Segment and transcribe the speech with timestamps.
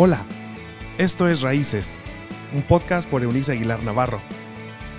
[0.00, 0.24] Hola,
[0.96, 1.96] esto es Raíces,
[2.54, 4.20] un podcast por Eunice Aguilar Navarro.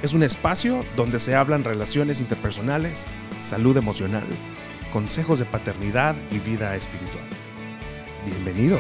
[0.04, 3.06] Es un espacio donde se hablan relaciones interpersonales,
[3.40, 4.26] salud emocional,
[4.92, 7.24] consejos de paternidad y vida espiritual.
[8.26, 8.78] Bienvenido.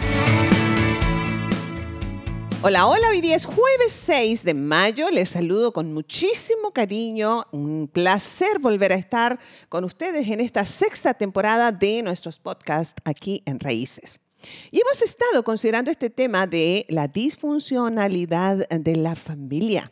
[2.63, 5.09] Hola, hola, hoy día es jueves 6 de mayo.
[5.11, 7.45] Les saludo con muchísimo cariño.
[7.53, 9.39] Un placer volver a estar
[9.69, 14.19] con ustedes en esta sexta temporada de nuestros podcasts aquí en Raíces.
[14.71, 19.91] Y hemos estado considerando este tema de la disfuncionalidad de la familia.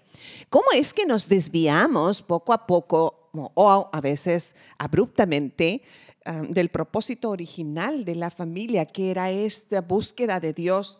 [0.50, 5.82] ¿Cómo es que nos desviamos poco a poco o a veces abruptamente
[6.26, 11.00] ah, del propósito original de la familia, que era esta búsqueda de Dios?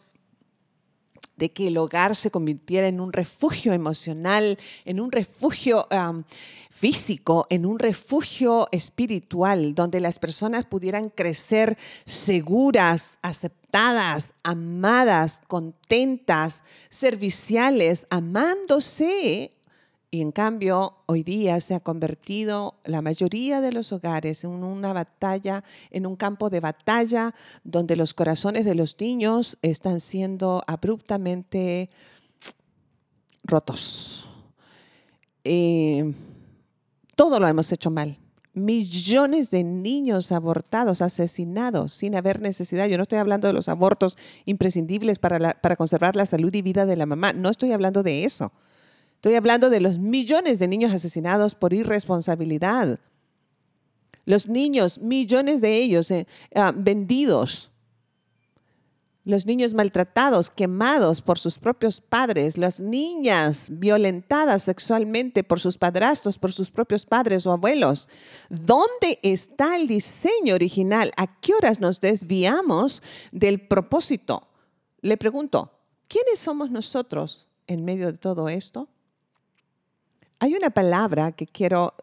[1.38, 5.88] De que el hogar se convirtiera en un refugio emocional, en un refugio
[6.70, 18.08] físico, en un refugio espiritual, donde las personas pudieran crecer seguras, aceptadas, amadas, contentas, serviciales,
[18.10, 19.57] amándose
[20.18, 24.92] y en cambio, hoy día se ha convertido la mayoría de los hogares en una
[24.92, 31.92] batalla, en un campo de batalla donde los corazones de los niños están siendo abruptamente
[33.44, 34.28] rotos.
[35.44, 36.12] Eh,
[37.16, 38.18] todo lo hemos hecho mal.
[38.56, 42.88] Millones de niños abortados, asesinados sin haber necesidad.
[42.88, 46.88] Yo no estoy hablando de los abortos imprescindibles para, para conservar la salud y vida
[46.88, 47.34] de la mamá.
[47.34, 48.52] No estoy hablando de eso.
[49.18, 53.00] Estoy hablando de los millones de niños asesinados por irresponsabilidad.
[54.26, 57.72] Los niños, millones de ellos eh, ah, vendidos.
[59.26, 62.60] Los niños maltratados, quemados por sus propios padres.
[62.60, 68.10] Las niñas violentadas sexualmente por sus padrastros, por sus propios padres o abuelos.
[68.52, 71.12] ¿Dónde está el diseño original?
[71.18, 73.02] ¿A qué horas nos desviamos
[73.32, 74.48] del propósito?
[75.02, 75.72] Le pregunto,
[76.08, 78.88] ¿quiénes somos nosotros en medio de todo esto?
[80.40, 81.96] Hay una palabra que quiero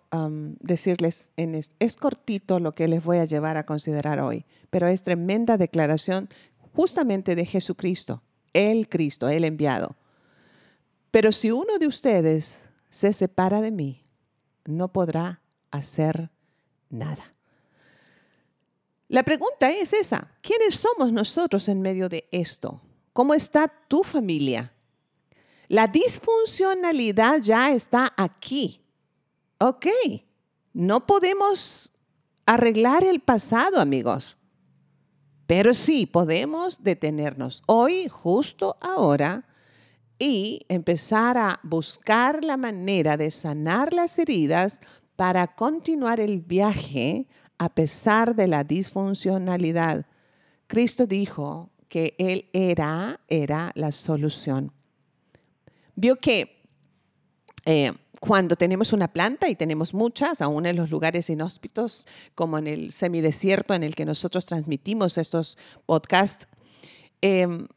[0.60, 5.02] decirles, en es, cortito lo que les voy a llevar a considerar hoy, pero es
[5.02, 6.28] tremenda declaración
[6.74, 8.22] justamente de Jesucristo,
[8.52, 9.96] el Cristo, el enviado.
[11.12, 14.04] Pero si uno de ustedes se separa de mí,
[14.64, 16.30] no podrá hacer
[16.90, 17.34] nada.
[19.06, 22.80] La pregunta es esa, ¿quiénes somos nosotros en medio de esto?
[23.12, 24.73] ¿Cómo está tu familia?
[25.68, 28.82] La disfuncionalidad ya está aquí.
[29.58, 29.86] Ok,
[30.72, 31.92] no podemos
[32.44, 34.36] arreglar el pasado, amigos,
[35.46, 39.46] pero sí podemos detenernos hoy, justo ahora,
[40.18, 44.80] y empezar a buscar la manera de sanar las heridas
[45.16, 47.26] para continuar el viaje
[47.58, 50.06] a pesar de la disfuncionalidad.
[50.66, 54.72] Cristo dijo que Él era, era la solución
[55.96, 56.62] vio que
[57.64, 62.66] eh, cuando tenemos una planta, y tenemos muchas, aún en los lugares inhóspitos, como en
[62.66, 66.48] el semidesierto en el que nosotros transmitimos estos podcasts,
[67.20, 67.68] em,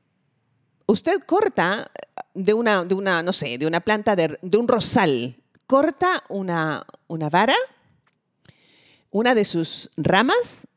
[0.86, 1.92] usted corta
[2.34, 5.36] de una, de una, no sé, de una planta de, un rosal,
[5.66, 7.56] corta una, una vara,
[9.12, 10.68] una de sus ramas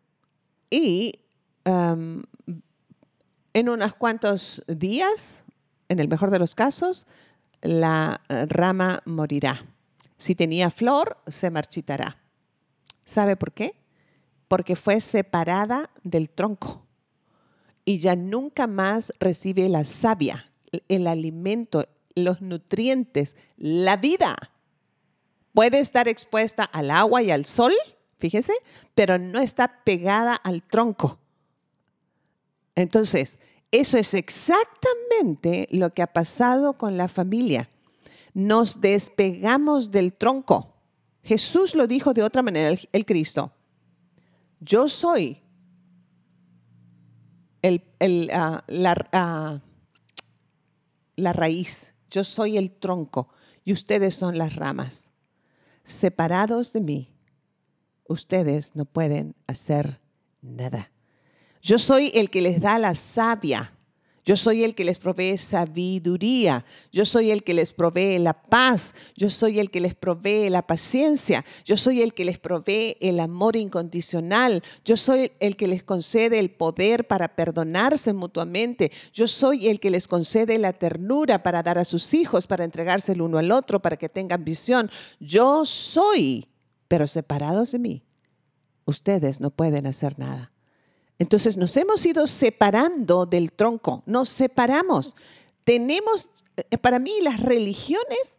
[0.69, 1.21] y
[1.65, 2.25] em,
[3.53, 5.45] en unos cuantos días,
[5.89, 7.07] en el mejor de los casos,
[7.63, 9.67] la eh, rama morirá.
[10.19, 12.19] Si tenía flor, se marchitará.
[13.05, 13.75] ¿Sabe por qué?
[14.49, 16.87] Porque fue separada del tronco
[17.85, 20.51] y ya nunca más recibe la savia,
[20.89, 24.37] el alimento, los nutrientes, la vida.
[25.55, 27.73] Puede estar expuesta al agua y al sol,
[28.19, 28.53] fíjese,
[28.95, 31.19] pero no está pegada al tronco.
[32.77, 33.39] Entonces,
[33.71, 37.71] eso es exactamente lo que ha pasado con la familia.
[38.35, 40.75] Nos despegamos del tronco.
[41.23, 43.53] Jesús lo dijo de otra manera, el, Cristo.
[44.61, 45.43] Yo soy
[48.33, 48.65] ah,
[49.13, 49.61] ah,
[51.17, 53.29] la raíz, yo soy el tronco
[53.65, 55.11] y ustedes son las ramas.
[55.85, 57.15] Separados de mí,
[58.09, 60.01] ustedes no pueden hacer
[60.43, 60.91] nada.
[61.63, 63.73] Yo soy el que les da la savia.
[64.25, 66.65] Yo soy el que les provee sabiduría.
[66.93, 68.95] Yo soy el que les provee la paz.
[69.17, 71.45] Yo soy el que les provee la paciencia.
[71.65, 74.63] Yo soy el que les provee el amor incondicional.
[74.85, 78.93] Yo soy el que les concede el poder para perdonarse mutuamente.
[79.13, 83.13] Yo soy el que les concede la ternura para dar a sus hijos, para entregarse
[83.13, 84.91] el uno al otro, para que tengan visión.
[85.19, 86.47] Yo soy,
[86.89, 88.05] pero separados de mí,
[88.85, 90.53] ustedes no pueden hacer nada.
[91.21, 95.15] Entonces nos hemos ido separando del tronco, nos separamos.
[95.65, 98.39] Tenemos, eh, para mí las religiones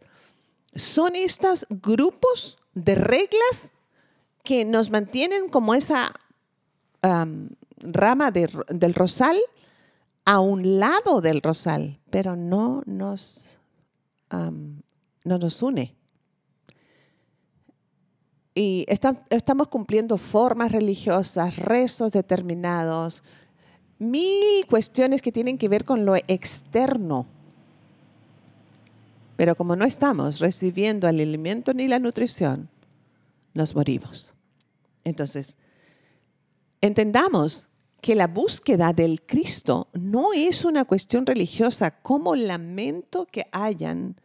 [0.74, 3.72] son estos grupos de reglas
[4.42, 6.12] que nos mantienen como esa
[7.78, 9.36] rama del rosal
[10.24, 13.46] a un lado del rosal, pero no nos,
[14.30, 15.94] no nos une.
[18.54, 23.24] Y estamos cumpliendo formas religiosas, rezos determinados,
[23.98, 27.26] mil cuestiones que tienen que ver con lo externo.
[29.36, 32.68] Pero como no estamos recibiendo el alimento ni la nutrición,
[33.54, 34.34] nos morimos.
[35.04, 35.56] Entonces,
[36.80, 37.68] entendamos
[38.02, 44.16] que la búsqueda del Cristo no es una cuestión religiosa, como lamento que hayan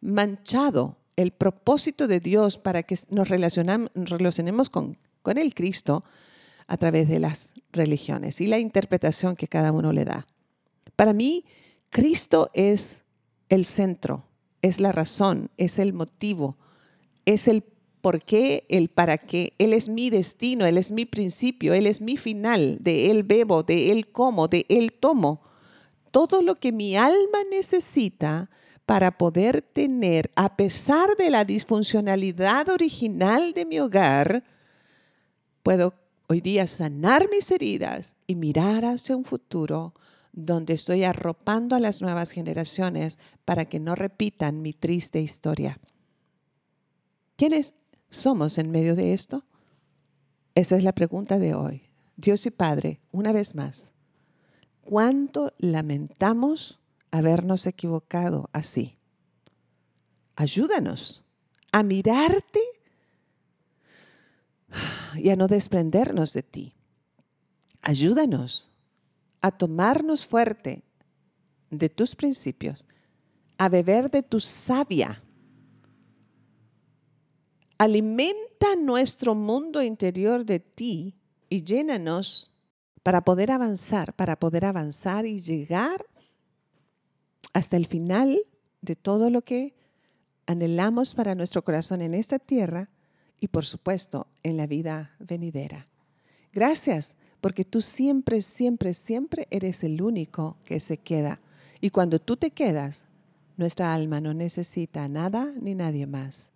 [0.00, 6.04] manchado el propósito de Dios para que nos relacionemos con, el Cristo
[6.66, 10.26] a través de las religiones y la interpretación que cada uno le da.
[10.96, 11.44] Para mí,
[11.90, 13.04] Cristo es
[13.48, 14.24] el centro,
[14.62, 16.56] es la razón, es el motivo,
[17.24, 17.62] es el
[18.00, 19.54] por qué, el para qué.
[19.58, 22.76] Él es mi destino, Él es mi principio, Él es mi final.
[22.80, 25.40] De Él bebo, de Él como, de Él tomo.
[26.10, 28.50] Todo lo que mi alma necesita
[28.86, 34.44] para poder tener, a pesar de la disfuncionalidad original de mi hogar,
[35.62, 35.94] puedo
[36.28, 39.94] hoy día sanar mis heridas y mirar hacia un futuro
[40.32, 45.78] donde estoy arropando a las nuevas generaciones para que no repitan mi triste historia.
[47.36, 47.74] ¿Quiénes
[48.10, 49.44] somos en medio de esto?
[50.54, 51.82] Esa es la pregunta de hoy.
[52.16, 53.92] Dios y Padre, una vez más,
[54.82, 56.80] ¿cuánto lamentamos
[57.18, 58.98] habernos equivocado así?
[60.36, 61.24] Ayúdanos
[61.72, 62.60] a mirarte
[65.14, 66.74] y a no desprendernos de ti.
[67.80, 68.70] Ayúdanos
[69.40, 70.82] a tomarnos fuerte
[71.70, 72.86] de tus principios,
[73.58, 75.22] a beber de tu savia
[77.78, 81.16] Alimenta nuestro mundo interior de ti
[81.48, 82.52] y llénanos
[83.02, 86.06] para poder avanzar, para poder avanzar y llegar
[87.54, 88.38] hasta el final
[88.82, 89.74] de todo lo que
[90.46, 92.90] anhelamos para nuestro corazón en esta tierra
[93.40, 95.88] y por supuesto en la vida venidera.
[96.52, 101.40] Gracias porque tú siempre, siempre, siempre eres el único que se queda.
[101.80, 103.06] Y cuando tú te quedas,
[103.56, 106.52] nuestra alma no necesita nada ni nadie más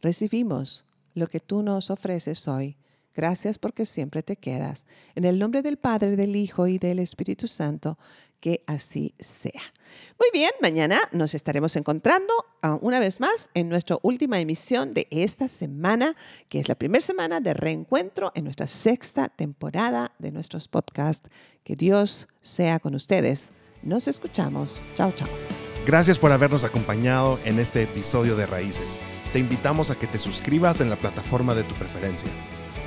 [0.00, 0.84] recibimos
[1.14, 2.76] lo que tú nos ofreces hoy.
[3.18, 4.86] Gracias porque siempre te quedas.
[5.16, 7.98] En el nombre del Padre, del Hijo y del Espíritu Santo,
[8.38, 9.60] que así sea.
[10.20, 12.32] Muy bien, mañana nos estaremos encontrando
[12.62, 16.14] ah, una vez más en nuestra última emisión de esta semana,
[16.48, 21.28] que es la primera semana de reencuentro en nuestra sexta temporada de nuestros podcasts.
[21.64, 23.50] Que Dios sea con ustedes.
[23.82, 24.80] Nos escuchamos.
[24.94, 25.28] Chao, chao.
[25.84, 29.00] Gracias por habernos acompañado en este episodio de Raíces
[29.32, 32.30] te invitamos a que te suscribas en la plataforma de tu preferencia